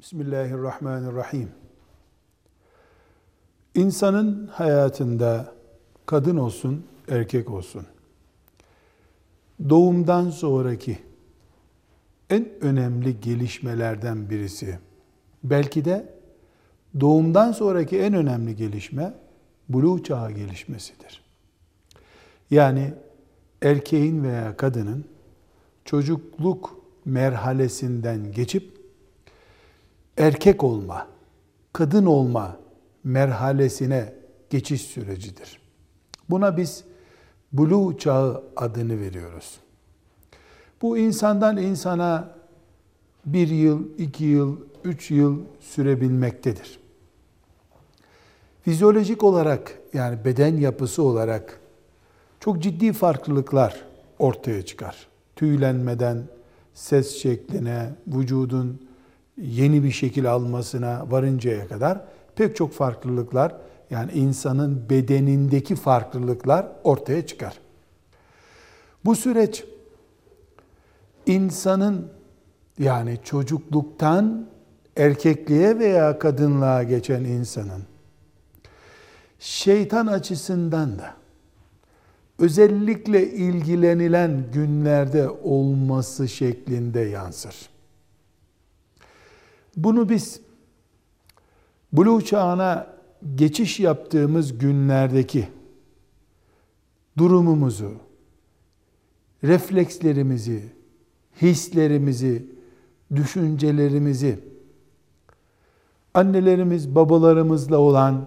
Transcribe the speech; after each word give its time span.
Bismillahirrahmanirrahim. 0.00 1.48
İnsanın 3.74 4.46
hayatında 4.46 5.54
kadın 6.06 6.36
olsun, 6.36 6.86
erkek 7.08 7.50
olsun, 7.50 7.86
doğumdan 9.68 10.30
sonraki 10.30 10.98
en 12.30 12.48
önemli 12.60 13.20
gelişmelerden 13.20 14.30
birisi, 14.30 14.78
belki 15.44 15.84
de 15.84 16.14
doğumdan 17.00 17.52
sonraki 17.52 18.00
en 18.00 18.14
önemli 18.14 18.56
gelişme, 18.56 19.14
buluğ 19.68 20.02
çağı 20.02 20.32
gelişmesidir. 20.32 21.22
Yani 22.50 22.94
erkeğin 23.62 24.24
veya 24.24 24.56
kadının 24.56 25.04
çocukluk 25.84 26.80
merhalesinden 27.04 28.32
geçip 28.32 28.75
erkek 30.16 30.64
olma, 30.64 31.06
kadın 31.72 32.06
olma 32.06 32.56
merhalesine 33.04 34.14
geçiş 34.50 34.82
sürecidir. 34.82 35.60
Buna 36.30 36.56
biz 36.56 36.84
buluğ 37.52 37.98
çağı 37.98 38.44
adını 38.56 39.00
veriyoruz. 39.00 39.60
Bu 40.82 40.98
insandan 40.98 41.56
insana 41.56 42.36
bir 43.26 43.48
yıl, 43.48 43.98
iki 43.98 44.24
yıl, 44.24 44.56
üç 44.84 45.10
yıl 45.10 45.40
sürebilmektedir. 45.60 46.78
Fizyolojik 48.62 49.24
olarak 49.24 49.78
yani 49.92 50.24
beden 50.24 50.56
yapısı 50.56 51.02
olarak 51.02 51.60
çok 52.40 52.62
ciddi 52.62 52.92
farklılıklar 52.92 53.84
ortaya 54.18 54.64
çıkar. 54.64 55.08
Tüylenmeden 55.36 56.22
ses 56.74 57.16
şekline, 57.16 57.94
vücudun 58.06 58.86
yeni 59.36 59.84
bir 59.84 59.90
şekil 59.90 60.32
almasına 60.32 61.10
varıncaya 61.10 61.68
kadar 61.68 62.00
pek 62.36 62.56
çok 62.56 62.72
farklılıklar 62.72 63.54
yani 63.90 64.12
insanın 64.12 64.90
bedenindeki 64.90 65.76
farklılıklar 65.76 66.66
ortaya 66.84 67.26
çıkar. 67.26 67.58
Bu 69.04 69.16
süreç 69.16 69.64
insanın 71.26 72.08
yani 72.78 73.18
çocukluktan 73.24 74.46
erkekliğe 74.96 75.78
veya 75.78 76.18
kadınlığa 76.18 76.82
geçen 76.82 77.24
insanın 77.24 77.82
şeytan 79.38 80.06
açısından 80.06 80.98
da 80.98 81.14
özellikle 82.38 83.30
ilgilenilen 83.30 84.44
günlerde 84.52 85.28
olması 85.30 86.28
şeklinde 86.28 87.00
yansır. 87.00 87.75
Bunu 89.76 90.08
biz 90.08 90.40
Buluğ 91.92 92.24
çağına 92.24 92.86
geçiş 93.34 93.80
yaptığımız 93.80 94.58
günlerdeki 94.58 95.48
durumumuzu, 97.18 97.92
reflekslerimizi, 99.44 100.62
hislerimizi, 101.42 102.46
düşüncelerimizi 103.16 104.38
annelerimiz, 106.14 106.94
babalarımızla 106.94 107.78
olan 107.78 108.26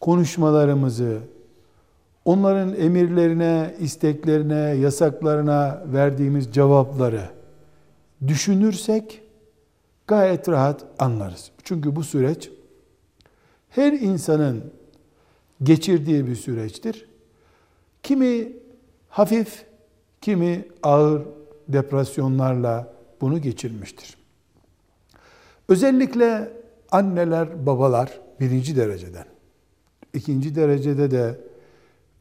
konuşmalarımızı, 0.00 1.18
onların 2.24 2.74
emirlerine, 2.76 3.74
isteklerine, 3.80 4.54
yasaklarına 4.54 5.82
verdiğimiz 5.86 6.52
cevapları 6.52 7.28
düşünürsek 8.26 9.23
gayet 10.06 10.48
rahat 10.48 10.84
anlarız. 10.98 11.50
Çünkü 11.62 11.96
bu 11.96 12.04
süreç 12.04 12.50
her 13.70 13.92
insanın 13.92 14.72
geçirdiği 15.62 16.26
bir 16.26 16.36
süreçtir. 16.36 17.08
Kimi 18.02 18.52
hafif, 19.08 19.64
kimi 20.20 20.68
ağır 20.82 21.22
depresyonlarla 21.68 22.94
bunu 23.20 23.40
geçirmiştir. 23.40 24.16
Özellikle 25.68 26.52
anneler, 26.90 27.66
babalar 27.66 28.20
birinci 28.40 28.76
dereceden, 28.76 29.26
ikinci 30.14 30.54
derecede 30.54 31.10
de 31.10 31.40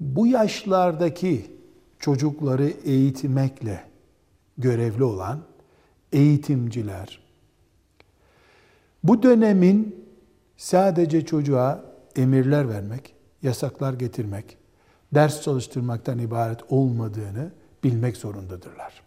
bu 0.00 0.26
yaşlardaki 0.26 1.46
çocukları 1.98 2.72
eğitmekle 2.84 3.84
görevli 4.58 5.04
olan 5.04 5.40
eğitimciler, 6.12 7.27
bu 9.04 9.22
dönemin 9.22 10.04
sadece 10.56 11.26
çocuğa 11.26 11.84
emirler 12.16 12.68
vermek, 12.68 13.14
yasaklar 13.42 13.92
getirmek, 13.92 14.56
ders 15.14 15.42
çalıştırmaktan 15.42 16.18
ibaret 16.18 16.60
olmadığını 16.68 17.50
bilmek 17.84 18.16
zorundadırlar. 18.16 19.02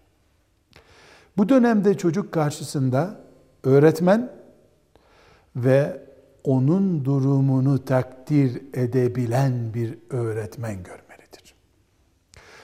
Bu 1.37 1.49
dönemde 1.49 1.97
çocuk 1.97 2.31
karşısında 2.31 3.19
öğretmen 3.63 4.31
ve 5.55 6.01
onun 6.43 7.05
durumunu 7.05 7.85
takdir 7.85 8.61
edebilen 8.73 9.73
bir 9.73 9.97
öğretmen 10.09 10.75
görmelidir. 10.83 11.55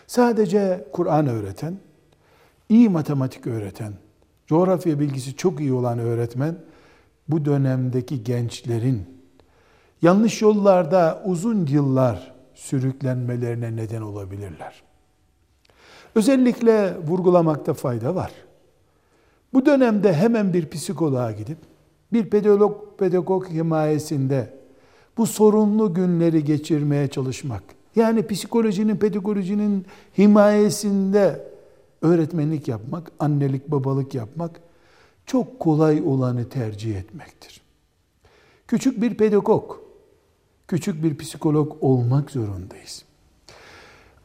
Sadece 0.08 0.88
Kur'an 0.94 1.28
öğreten, 1.28 1.78
iyi 2.70 2.90
matematik 2.90 3.48
öğreten, 3.48 3.94
coğrafya 4.48 5.00
bilgisi 5.00 5.36
çok 5.36 5.60
iyi 5.60 5.74
olan 5.74 6.00
öğretmen 6.00 6.58
bu 7.30 7.46
dönemdeki 7.46 8.24
gençlerin 8.24 9.06
yanlış 10.02 10.42
yollarda 10.42 11.24
uzun 11.26 11.66
yıllar 11.66 12.34
sürüklenmelerine 12.54 13.76
neden 13.76 14.02
olabilirler. 14.02 14.84
Özellikle 16.16 16.98
vurgulamakta 17.08 17.74
fayda 17.74 18.16
var. 18.16 18.32
Bu 19.54 19.66
dönemde 19.66 20.14
hemen 20.14 20.54
bir 20.54 20.70
psikoloğa 20.70 21.32
gidip 21.32 21.58
bir 22.14 22.30
pedagog 22.30 23.00
pedagog 23.00 23.50
himayesinde 23.50 24.58
bu 25.18 25.26
sorunlu 25.26 25.94
günleri 25.94 26.44
geçirmeye 26.44 27.08
çalışmak. 27.08 27.64
Yani 27.96 28.28
psikolojinin, 28.28 28.96
pedagojinin 28.98 29.86
himayesinde 30.18 31.48
öğretmenlik 32.02 32.68
yapmak, 32.68 33.12
annelik, 33.20 33.68
babalık 33.68 34.16
yapmak 34.16 34.62
çok 35.28 35.60
kolay 35.60 36.02
olanı 36.06 36.50
tercih 36.50 36.98
etmektir. 36.98 37.62
Küçük 38.68 39.02
bir 39.02 39.18
pedagog, 39.18 39.78
küçük 40.68 41.04
bir 41.04 41.18
psikolog 41.18 41.78
olmak 41.82 42.32
zorundayız. 42.32 43.04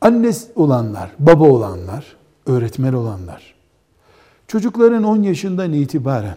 Anne 0.00 0.30
olanlar, 0.56 1.12
baba 1.18 1.44
olanlar, 1.44 2.16
öğretmen 2.46 2.92
olanlar, 2.92 3.54
çocukların 4.48 5.04
10 5.04 5.22
yaşından 5.22 5.72
itibaren 5.72 6.36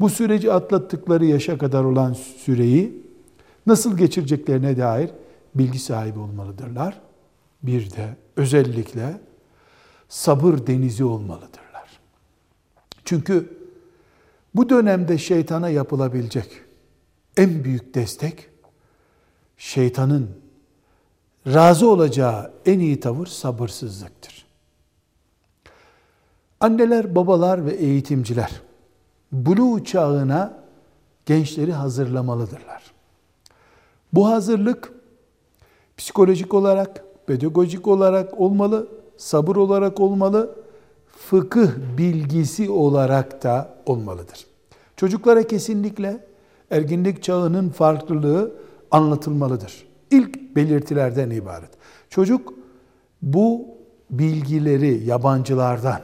bu 0.00 0.10
süreci 0.10 0.52
atlattıkları 0.52 1.24
yaşa 1.24 1.58
kadar 1.58 1.84
olan 1.84 2.12
süreyi 2.12 3.06
nasıl 3.66 3.96
geçireceklerine 3.98 4.78
dair 4.78 5.10
bilgi 5.54 5.78
sahibi 5.78 6.18
olmalıdırlar. 6.18 7.00
Bir 7.62 7.90
de 7.90 8.16
özellikle 8.36 9.20
sabır 10.08 10.66
denizi 10.66 11.04
olmalıdırlar. 11.04 12.00
Çünkü 13.04 13.56
bu 14.56 14.68
dönemde 14.68 15.18
şeytana 15.18 15.68
yapılabilecek 15.68 16.50
en 17.36 17.64
büyük 17.64 17.94
destek 17.94 18.48
şeytanın 19.56 20.30
razı 21.46 21.90
olacağı 21.90 22.52
en 22.66 22.78
iyi 22.78 23.00
tavır 23.00 23.26
sabırsızlıktır. 23.26 24.46
Anneler, 26.60 27.14
babalar 27.14 27.66
ve 27.66 27.74
eğitimciler 27.74 28.62
buluğ 29.32 29.84
çağına 29.84 30.58
gençleri 31.26 31.72
hazırlamalıdırlar. 31.72 32.82
Bu 34.12 34.28
hazırlık 34.28 34.92
psikolojik 35.96 36.54
olarak, 36.54 37.04
pedagojik 37.26 37.86
olarak 37.86 38.40
olmalı, 38.40 38.88
sabır 39.16 39.56
olarak 39.56 40.00
olmalı, 40.00 40.56
fıkıh 41.16 41.68
bilgisi 41.98 42.70
olarak 42.70 43.42
da 43.42 43.74
olmalıdır. 43.86 44.46
Çocuklara 44.96 45.42
kesinlikle 45.42 46.26
erginlik 46.70 47.22
çağının 47.22 47.68
farklılığı 47.68 48.54
anlatılmalıdır. 48.90 49.86
İlk 50.10 50.56
belirtilerden 50.56 51.30
ibaret. 51.30 51.70
Çocuk 52.10 52.54
bu 53.22 53.68
bilgileri 54.10 55.04
yabancılardan, 55.04 56.00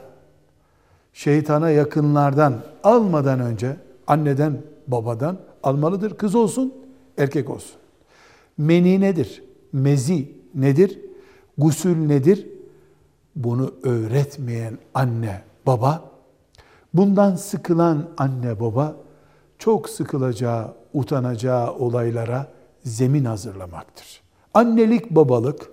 şeytana 1.13 1.69
yakınlardan 1.69 2.61
almadan 2.83 3.39
önce 3.39 3.77
anneden, 4.07 4.61
babadan 4.87 5.37
almalıdır. 5.63 6.17
Kız 6.17 6.35
olsun, 6.35 6.73
erkek 7.17 7.49
olsun. 7.49 7.75
Meni 8.57 9.01
nedir? 9.01 9.43
Mezi 9.73 10.31
nedir? 10.55 10.99
Gusül 11.57 11.97
nedir? 11.97 12.47
Bunu 13.35 13.73
öğretmeyen 13.83 14.77
anne, 14.93 15.41
baba, 15.65 16.11
bundan 16.93 17.35
sıkılan 17.35 18.09
anne, 18.17 18.59
baba 18.59 18.95
çok 19.59 19.89
sıkılacağı, 19.89 20.73
utanacağı 20.93 21.73
olaylara 21.73 22.47
zemin 22.83 23.25
hazırlamaktır. 23.25 24.21
Annelik, 24.53 25.11
babalık 25.11 25.69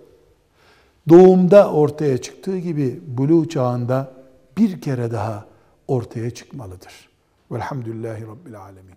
doğumda 1.09 1.73
ortaya 1.73 2.19
çıktığı 2.19 2.59
gibi 2.59 3.01
buluğ 3.07 3.49
çağında 3.49 4.13
bir 4.59 4.81
kere 4.81 5.11
daha 5.11 5.45
ortaya 5.89 6.31
çıkmalıdır. 6.31 7.09
Velhamdülillahi 7.51 8.27
Rabbil 8.27 8.61
Alemin. 8.61 8.95